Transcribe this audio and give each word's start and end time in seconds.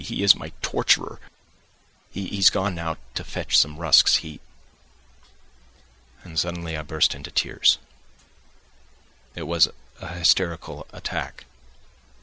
He 0.03 0.23
is 0.23 0.33
my 0.33 0.51
torturer.... 0.63 1.19
He 2.09 2.35
has 2.37 2.49
gone 2.49 2.73
now 2.73 2.97
to 3.13 3.23
fetch 3.23 3.55
some 3.55 3.77
rusks; 3.77 4.15
he..." 4.15 4.39
And 6.23 6.39
suddenly 6.39 6.75
I 6.75 6.81
burst 6.81 7.13
into 7.13 7.29
tears. 7.29 7.77
It 9.35 9.43
was 9.43 9.67
an 9.67 10.07
hysterical 10.17 10.87
attack. 10.91 11.45